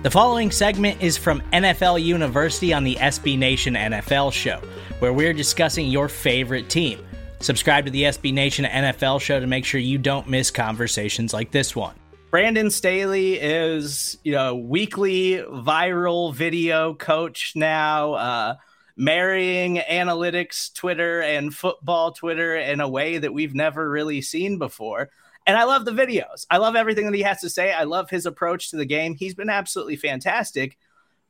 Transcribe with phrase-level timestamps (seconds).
[0.00, 4.60] The following segment is from NFL University on the SB Nation NFL show,
[5.00, 7.04] where we're discussing your favorite team.
[7.40, 11.50] Subscribe to the SB Nation NFL show to make sure you don't miss conversations like
[11.50, 11.96] this one.
[12.30, 18.54] Brandon Staley is, you know, weekly viral video coach now, uh,
[18.96, 25.10] marrying analytics Twitter and football Twitter in a way that we've never really seen before.
[25.48, 26.46] And I love the videos.
[26.50, 27.72] I love everything that he has to say.
[27.72, 29.14] I love his approach to the game.
[29.14, 30.76] He's been absolutely fantastic.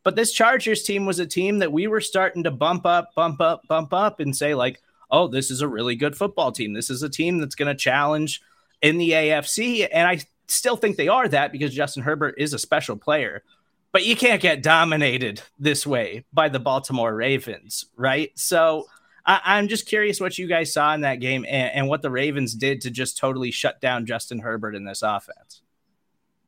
[0.03, 3.41] But this Chargers team was a team that we were starting to bump up, bump
[3.41, 6.73] up, bump up, and say, like, oh, this is a really good football team.
[6.73, 8.43] This is a team that's going to challenge
[8.83, 9.87] in the AFC.
[9.91, 13.45] And I still think they are that because Justin Herbert is a special player.
[13.93, 18.33] But you can't get dominated this way by the Baltimore Ravens, right?
[18.35, 18.87] So
[19.29, 22.11] I, am just curious what you guys saw in that game and, and what the
[22.11, 25.61] Ravens did to just totally shut down Justin Herbert in this offense.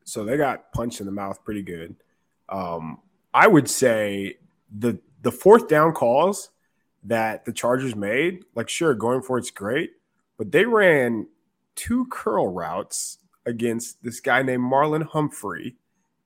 [0.04, 1.96] So they got punched in the mouth pretty good.
[2.48, 2.98] Um,
[3.34, 4.38] I would say
[4.76, 6.48] the the fourth down calls
[7.04, 9.92] that the Chargers made, like sure, going for it's great,
[10.38, 11.26] but they ran
[11.76, 15.76] two curl routes against this guy named Marlon Humphrey,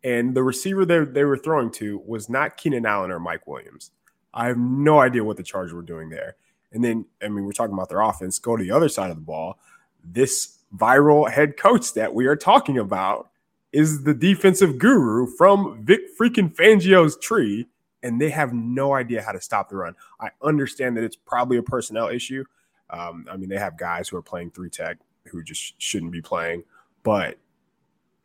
[0.05, 3.91] and the receiver they, they were throwing to was not Keenan Allen or Mike Williams.
[4.33, 6.36] I have no idea what the Chargers were doing there.
[6.75, 8.39] And then, I mean, we're talking about their offense.
[8.39, 9.58] Go to the other side of the ball.
[10.05, 13.30] This viral head coach that we are talking about
[13.72, 17.67] is the defensive guru from Vic freaking Fangio's tree,
[18.02, 19.95] and they have no idea how to stop the run.
[20.20, 22.45] I understand that it's probably a personnel issue.
[22.91, 26.20] Um, I mean, they have guys who are playing three tech who just shouldn't be
[26.20, 26.64] playing,
[27.02, 27.39] but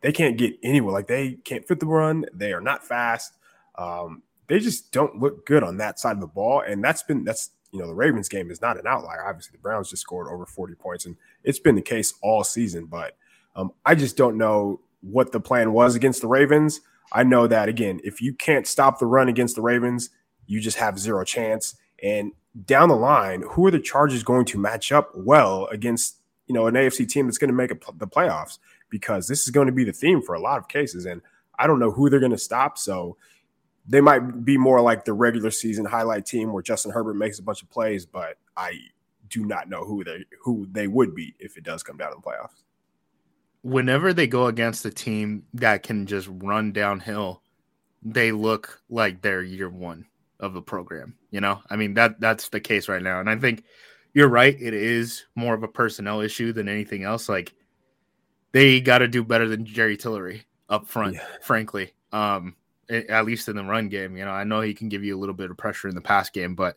[0.02, 0.92] they can't get anywhere.
[0.92, 2.26] Like they can't fit the run.
[2.32, 3.34] They are not fast.
[3.76, 7.24] Um, they just don't look good on that side of the ball, and that's been
[7.24, 9.26] that's you know, the Ravens game is not an outlier.
[9.26, 12.86] Obviously, the Browns just scored over 40 points, and it's been the case all season.
[12.86, 13.16] But
[13.54, 16.80] um, I just don't know what the plan was against the Ravens.
[17.12, 20.10] I know that, again, if you can't stop the run against the Ravens,
[20.46, 21.76] you just have zero chance.
[22.02, 22.32] And
[22.64, 26.16] down the line, who are the Chargers going to match up well against,
[26.46, 28.58] you know, an AFC team that's going to make the playoffs?
[28.90, 31.06] Because this is going to be the theme for a lot of cases.
[31.06, 31.22] And
[31.58, 32.78] I don't know who they're going to stop.
[32.78, 33.16] So
[33.90, 37.42] they might be more like the regular season highlight team where Justin Herbert makes a
[37.42, 38.78] bunch of plays, but I
[39.28, 42.16] do not know who they who they would be if it does come down to
[42.16, 42.62] the playoffs.
[43.62, 47.42] Whenever they go against a team that can just run downhill,
[48.00, 50.06] they look like they're year one
[50.38, 51.16] of the program.
[51.32, 53.64] You know, I mean that that's the case right now, and I think
[54.14, 54.56] you're right.
[54.58, 57.28] It is more of a personnel issue than anything else.
[57.28, 57.52] Like
[58.52, 61.26] they got to do better than Jerry Tillery up front, yeah.
[61.42, 61.92] frankly.
[62.12, 62.54] Um,
[62.90, 64.16] at least in the run game.
[64.16, 66.00] You know, I know he can give you a little bit of pressure in the
[66.00, 66.76] pass game, but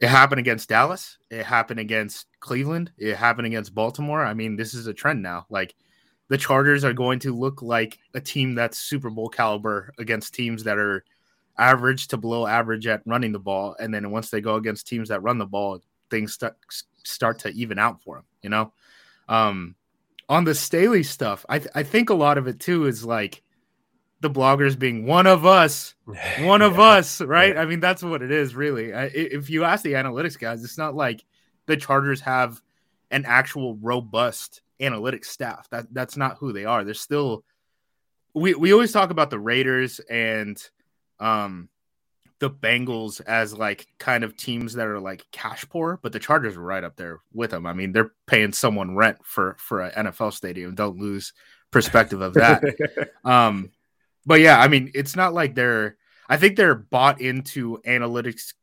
[0.00, 1.18] it happened against Dallas.
[1.30, 2.92] It happened against Cleveland.
[2.98, 4.24] It happened against Baltimore.
[4.24, 5.46] I mean, this is a trend now.
[5.50, 5.74] Like
[6.28, 10.64] the Chargers are going to look like a team that's Super Bowl caliber against teams
[10.64, 11.04] that are
[11.58, 13.76] average to below average at running the ball.
[13.78, 15.80] And then once they go against teams that run the ball,
[16.10, 16.56] things start
[17.04, 18.24] start to even out for them.
[18.42, 18.72] You know,
[19.28, 19.74] um,
[20.28, 23.42] on the Staley stuff, I th- I think a lot of it too is like
[24.20, 25.94] the bloggers being one of us,
[26.40, 27.54] one of us, right?
[27.54, 27.62] Yeah.
[27.62, 28.90] I mean, that's what it is, really.
[28.90, 31.24] If you ask the analytics guys, it's not like
[31.66, 32.60] the Chargers have
[33.10, 35.68] an actual robust analytics staff.
[35.70, 36.84] That that's not who they are.
[36.84, 37.44] They're still.
[38.34, 40.62] We we always talk about the Raiders and
[41.18, 41.68] um
[42.40, 46.56] the Bengals as like kind of teams that are like cash poor, but the Chargers
[46.56, 47.66] are right up there with them.
[47.66, 50.74] I mean, they're paying someone rent for for an NFL stadium.
[50.74, 51.32] Don't lose
[51.70, 53.10] perspective of that.
[53.24, 53.70] um,
[54.26, 55.96] but yeah, I mean, it's not like they're.
[56.28, 58.54] I think they're bought into analytics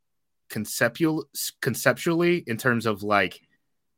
[0.49, 1.25] conceptual
[1.61, 3.41] conceptually in terms of like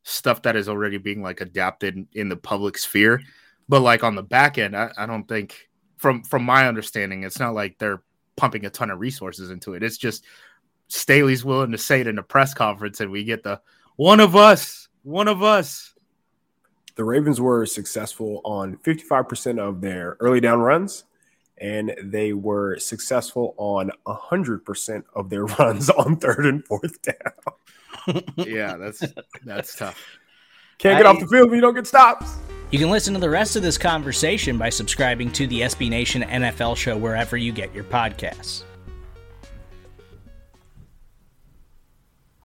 [0.04, 3.22] stuff that is already being like adapted in the public sphere.
[3.68, 7.40] But like on the back end, I, I don't think from from my understanding, it's
[7.40, 8.02] not like they're
[8.36, 9.84] pumping a ton of resources into it.
[9.84, 10.24] It's just
[10.88, 13.62] Staley's willing to say it in a press conference, and we get the
[13.98, 15.94] one of us, one of us.
[16.96, 21.06] The Ravens were successful on 55% of their early down runs
[21.60, 28.24] and they were successful on 100% of their runs on third and fourth down.
[28.38, 29.04] yeah, that's
[29.44, 30.02] that's tough.
[30.78, 32.38] Can't get I, off the field if you don't get stops.
[32.72, 36.22] You can listen to the rest of this conversation by subscribing to the SB Nation
[36.22, 38.64] NFL show wherever you get your podcasts.